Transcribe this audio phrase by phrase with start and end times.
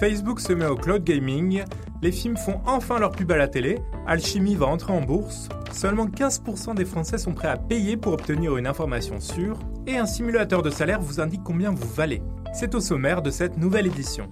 [0.00, 1.62] Facebook se met au cloud gaming,
[2.00, 6.06] les films font enfin leur pub à la télé, Alchimie va entrer en bourse, seulement
[6.06, 10.62] 15% des Français sont prêts à payer pour obtenir une information sûre, et un simulateur
[10.62, 12.22] de salaire vous indique combien vous valez.
[12.54, 14.30] C'est au sommaire de cette nouvelle édition.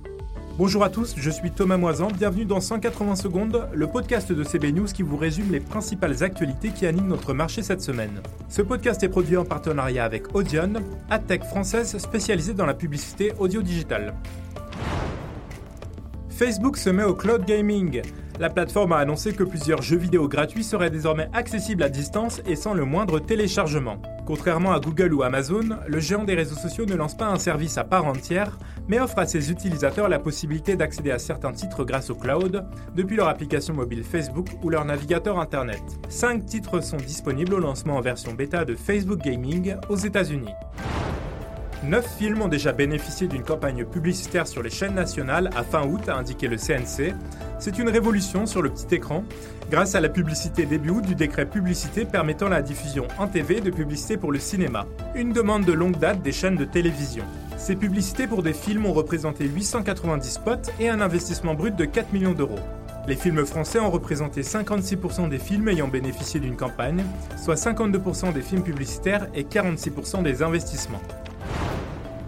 [0.56, 4.72] Bonjour à tous, je suis Thomas Moisan, bienvenue dans 180 secondes, le podcast de CB
[4.72, 8.22] News qui vous résume les principales actualités qui animent notre marché cette semaine.
[8.48, 10.72] Ce podcast est produit en partenariat avec Audion,
[11.28, 14.14] tech française spécialisée dans la publicité audio-digitale.
[16.38, 18.00] Facebook se met au cloud gaming.
[18.38, 22.54] La plateforme a annoncé que plusieurs jeux vidéo gratuits seraient désormais accessibles à distance et
[22.54, 24.00] sans le moindre téléchargement.
[24.24, 27.76] Contrairement à Google ou Amazon, le géant des réseaux sociaux ne lance pas un service
[27.76, 28.56] à part entière,
[28.86, 33.16] mais offre à ses utilisateurs la possibilité d'accéder à certains titres grâce au cloud, depuis
[33.16, 35.82] leur application mobile Facebook ou leur navigateur Internet.
[36.08, 40.54] Cinq titres sont disponibles au lancement en version bêta de Facebook Gaming aux États-Unis.
[41.84, 46.08] Neuf films ont déjà bénéficié d'une campagne publicitaire sur les chaînes nationales à fin août,
[46.08, 47.14] a indiqué le CNC.
[47.60, 49.22] C'est une révolution sur le petit écran,
[49.70, 53.70] grâce à la publicité début août du décret publicité permettant la diffusion en TV de
[53.70, 57.24] publicité pour le cinéma, une demande de longue date des chaînes de télévision.
[57.56, 62.12] Ces publicités pour des films ont représenté 890 spots et un investissement brut de 4
[62.12, 62.58] millions d'euros.
[63.06, 67.04] Les films français ont représenté 56% des films ayant bénéficié d'une campagne,
[67.36, 71.00] soit 52% des films publicitaires et 46% des investissements.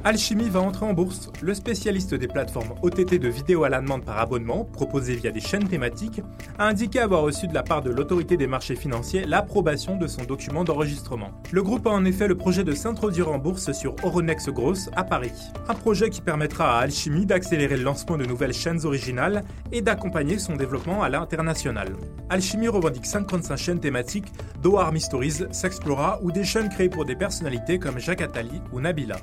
[0.03, 1.31] Alchemy va entrer en bourse.
[1.43, 5.41] Le spécialiste des plateformes OTT de vidéo à la demande par abonnement, proposées via des
[5.41, 6.23] chaînes thématiques,
[6.59, 10.25] a indiqué avoir reçu de la part de l'autorité des marchés financiers l'approbation de son
[10.25, 11.33] document d'enregistrement.
[11.53, 15.05] Le groupe a en effet le projet de s'introduire en bourse sur Euronext Gross à
[15.05, 15.33] Paris.
[15.69, 20.39] Un projet qui permettra à Alchemy d'accélérer le lancement de nouvelles chaînes originales et d'accompagner
[20.39, 21.93] son développement à l'international.
[22.31, 27.17] Alchemy revendique 55 chaînes thématiques, dont Army Stories, Sexplora ou des chaînes créées pour des
[27.17, 29.17] personnalités comme Jacques Attali ou Nabila.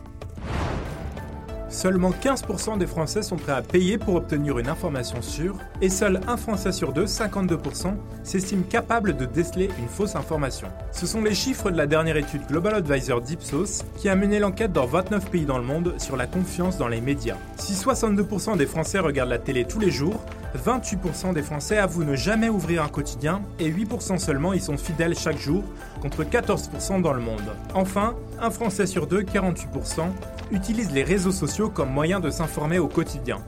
[1.69, 6.21] Seulement 15% des Français sont prêts à payer pour obtenir une information sûre, et seul
[6.27, 10.67] un Français sur deux, 52%, s'estime capable de déceler une fausse information.
[10.91, 14.71] Ce sont les chiffres de la dernière étude Global Advisor d'Ipsos qui a mené l'enquête
[14.71, 17.37] dans 29 pays dans le monde sur la confiance dans les médias.
[17.57, 20.23] Si 62% des Français regardent la télé tous les jours,
[20.55, 25.17] 28% des Français avouent ne jamais ouvrir un quotidien et 8% seulement y sont fidèles
[25.17, 25.63] chaque jour,
[26.01, 27.55] contre 14% dans le monde.
[27.73, 30.07] Enfin, un Français sur deux, 48%,
[30.51, 33.39] utilise les réseaux sociaux comme moyen de s'informer au quotidien.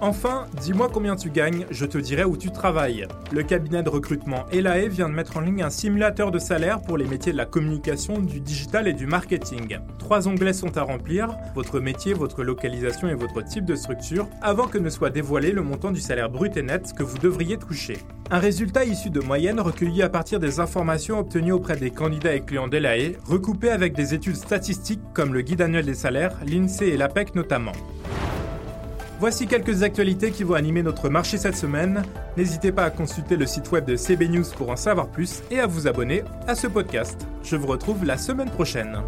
[0.00, 3.08] Enfin, dis-moi combien tu gagnes, je te dirai où tu travailles.
[3.32, 6.98] Le cabinet de recrutement Elae vient de mettre en ligne un simulateur de salaire pour
[6.98, 9.78] les métiers de la communication, du digital et du marketing.
[9.98, 14.66] Trois onglets sont à remplir, votre métier, votre localisation et votre type de structure, avant
[14.66, 17.96] que ne soit dévoilé le montant du salaire brut et net que vous devriez toucher.
[18.30, 22.40] Un résultat issu de moyennes recueillies à partir des informations obtenues auprès des candidats et
[22.40, 26.96] clients d'Elae, recoupées avec des études statistiques comme le guide annuel des salaires, l'INSEE et
[26.96, 27.72] l'APEC notamment.
[29.18, 32.02] Voici quelques actualités qui vont animer notre marché cette semaine.
[32.36, 35.58] N'hésitez pas à consulter le site web de CB News pour en savoir plus et
[35.58, 37.26] à vous abonner à ce podcast.
[37.42, 38.98] Je vous retrouve la semaine prochaine.